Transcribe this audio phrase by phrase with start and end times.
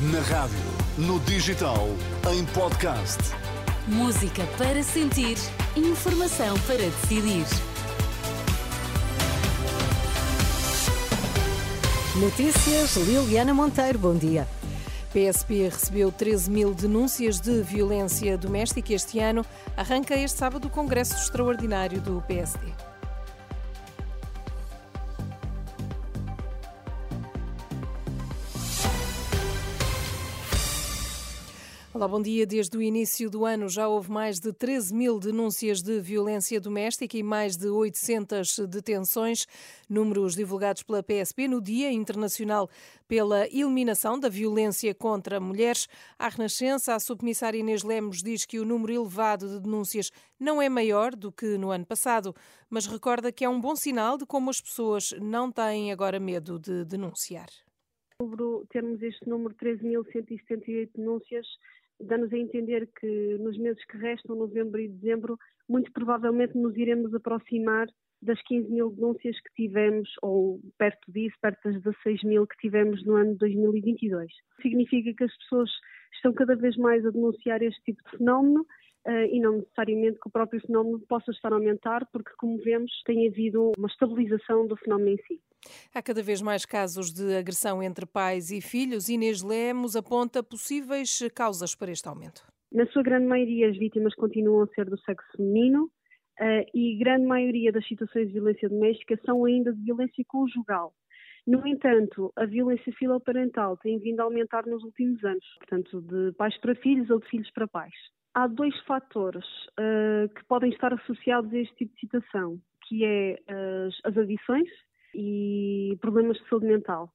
[0.00, 0.56] Na rádio,
[0.96, 1.86] no digital,
[2.32, 3.18] em podcast.
[3.86, 5.36] Música para sentir,
[5.76, 7.44] informação para decidir.
[12.16, 14.48] Notícias Liliana Monteiro, bom dia.
[15.12, 19.44] PSP recebeu 13 mil denúncias de violência doméstica este ano.
[19.76, 22.89] Arranca este sábado o Congresso Extraordinário do PSD.
[31.92, 32.46] Olá, bom dia.
[32.46, 37.18] Desde o início do ano já houve mais de 13 mil denúncias de violência doméstica
[37.18, 39.44] e mais de 800 detenções,
[39.88, 42.70] números divulgados pela PSP no Dia Internacional
[43.08, 45.88] pela Eliminação da Violência contra Mulheres.
[46.16, 50.68] À Renascença, a subcomissária Inês Lemos diz que o número elevado de denúncias não é
[50.68, 52.32] maior do que no ano passado,
[52.70, 56.56] mas recorda que é um bom sinal de como as pessoas não têm agora medo
[56.56, 57.48] de denunciar.
[58.68, 61.46] Termos este número 13.178 denúncias
[61.98, 67.14] dá-nos a entender que nos meses que restam, novembro e dezembro, muito provavelmente nos iremos
[67.14, 67.88] aproximar
[68.22, 73.02] das 15 mil denúncias que tivemos, ou perto disso, perto das 16 mil que tivemos
[73.06, 74.30] no ano de 2022.
[74.60, 75.70] Significa que as pessoas
[76.14, 78.66] estão cada vez mais a denunciar este tipo de fenómeno
[79.06, 82.90] uh, e não necessariamente que o próprio fenómeno possa estar a aumentar, porque, como vemos,
[83.04, 85.40] tem havido uma estabilização do fenómeno em si.
[85.94, 89.08] Há cada vez mais casos de agressão entre pais e filhos.
[89.08, 92.42] Inês Lemos aponta possíveis causas para este aumento.
[92.72, 97.26] Na sua grande maioria, as vítimas continuam a ser do sexo feminino uh, e grande
[97.26, 100.94] maioria das situações de violência doméstica são ainda de violência conjugal.
[101.46, 106.56] No entanto, a violência filoparental tem vindo a aumentar nos últimos anos, portanto, de pais
[106.58, 107.94] para filhos ou de filhos para pais.
[108.34, 113.38] Há dois fatores uh, que podem estar associados a este tipo de situação, que é
[113.48, 114.68] as, as adições
[115.14, 117.12] e problemas de saúde mental.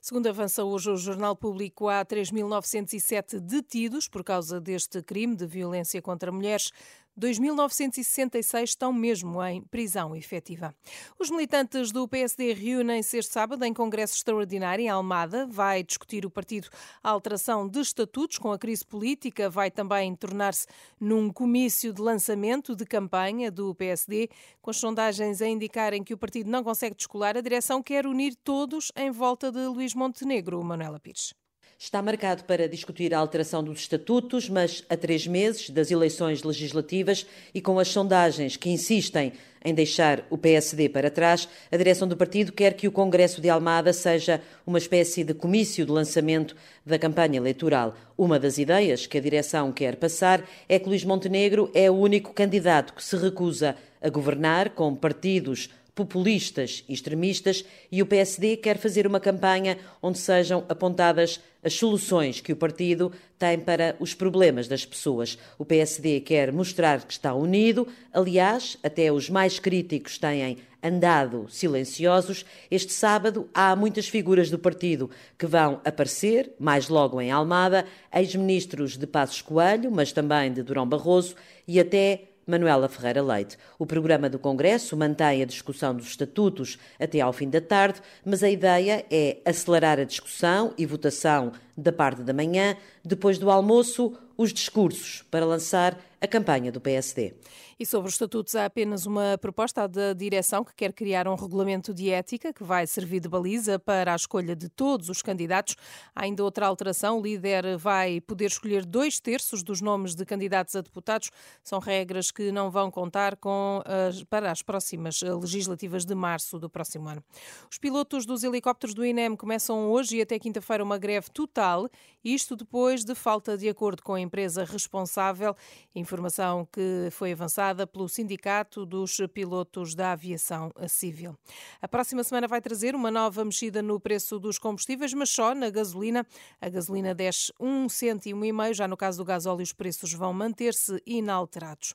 [0.00, 6.00] Segundo avança hoje o Jornal Público, há 3.907 detidos por causa deste crime de violência
[6.00, 6.70] contra mulheres.
[7.18, 10.74] 2.966 estão mesmo em prisão efetiva.
[11.18, 15.46] Os militantes do PSD reúnem-se este sábado em congresso extraordinário em Almada.
[15.46, 16.68] Vai discutir o partido
[17.02, 19.48] a alteração de estatutos com a crise política.
[19.48, 20.66] Vai também tornar-se
[21.00, 24.28] num comício de lançamento de campanha do PSD,
[24.60, 27.36] com as sondagens a indicarem que o partido não consegue descolar.
[27.36, 31.32] A direção quer unir todos em volta de Luís Montenegro, Manuela Pires.
[31.78, 37.26] Está marcado para discutir a alteração dos estatutos, mas a três meses das eleições legislativas
[37.54, 42.16] e com as sondagens que insistem em deixar o PSD para trás, a direção do
[42.16, 46.98] partido quer que o Congresso de Almada seja uma espécie de comício de lançamento da
[46.98, 47.94] campanha eleitoral.
[48.16, 52.32] Uma das ideias que a direção quer passar é que Luís Montenegro é o único
[52.32, 58.76] candidato que se recusa a governar com partidos populistas e extremistas e o PSD quer
[58.76, 64.68] fazer uma campanha onde sejam apontadas as soluções que o partido tem para os problemas
[64.68, 65.38] das pessoas.
[65.58, 72.44] O PSD quer mostrar que está unido, aliás, até os mais críticos têm andado silenciosos.
[72.70, 78.98] Este sábado há muitas figuras do partido que vão aparecer, mais logo em Almada, ex-ministros
[78.98, 81.34] de Passos Coelho, mas também de Durão Barroso
[81.66, 83.58] e até Manuela Ferreira Leite.
[83.78, 88.42] O programa do Congresso mantém a discussão dos estatutos até ao fim da tarde, mas
[88.42, 94.16] a ideia é acelerar a discussão e votação da parte da manhã, depois do almoço,
[94.36, 97.34] os discursos para lançar a campanha do PSD.
[97.78, 101.92] E sobre os estatutos, há apenas uma proposta da direção que quer criar um regulamento
[101.92, 105.76] de ética que vai servir de baliza para a escolha de todos os candidatos.
[106.14, 110.74] Há ainda outra alteração: o líder vai poder escolher dois terços dos nomes de candidatos
[110.74, 111.30] a deputados.
[111.62, 116.70] São regras que não vão contar com as, para as próximas legislativas de março do
[116.70, 117.22] próximo ano.
[117.70, 121.90] Os pilotos dos helicópteros do INEM começam hoje e até quinta-feira uma greve total,
[122.24, 125.54] isto depois de falta de acordo com a empresa responsável.
[125.94, 131.34] Informação que foi avançada pelo Sindicato dos Pilotos da Aviação Civil.
[131.80, 135.70] A próxima semana vai trazer uma nova mexida no preço dos combustíveis, mas só na
[135.70, 136.26] gasolina.
[136.60, 140.32] A gasolina desce um cêntimo e meio, já no caso do gasóleo os preços vão
[140.32, 141.94] manter-se inalterados.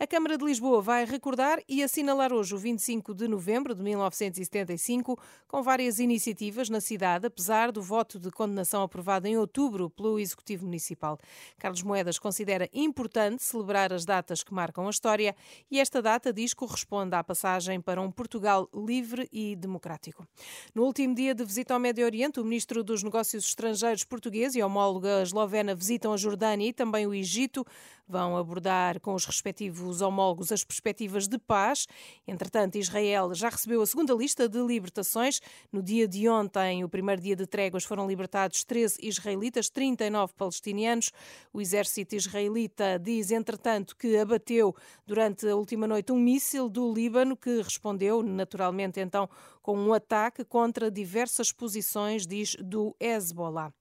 [0.00, 5.18] A Câmara de Lisboa vai recordar e assinalar hoje o 25 de novembro de 1975
[5.46, 10.64] com várias iniciativas na cidade, apesar do voto de condenação aprovado em outubro pelo Executivo
[10.64, 11.18] Municipal.
[11.58, 15.36] Carlos Moedas considera importante celebrar as datas que marcam a história história
[15.70, 20.26] e esta data, diz, corresponde à passagem para um Portugal livre e democrático.
[20.74, 24.62] No último dia de visita ao Médio Oriente, o ministro dos Negócios Estrangeiros português e
[24.62, 27.66] homóloga eslovena visitam a Jordânia e também o Egito.
[28.06, 31.86] Vão abordar com os respectivos homólogos as perspectivas de paz.
[32.26, 35.40] Entretanto, Israel já recebeu a segunda lista de libertações.
[35.72, 41.12] No dia de ontem, o primeiro dia de tréguas, foram libertados 13 israelitas, 39 palestinianos.
[41.50, 44.74] O exército israelita diz, entretanto, que abateu
[45.06, 49.28] durante a última noite um míssil do Líbano que respondeu, naturalmente, então,
[49.62, 53.72] com um ataque contra diversas posições, diz, do Hezbollah.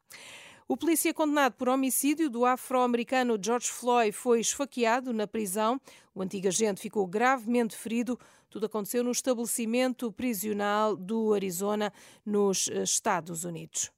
[0.67, 5.79] O polícia condenado por homicídio do afro-americano George Floyd foi esfaqueado na prisão.
[6.15, 8.17] O antigo agente ficou gravemente ferido.
[8.49, 11.91] Tudo aconteceu no estabelecimento prisional do Arizona,
[12.25, 13.91] nos Estados Unidos.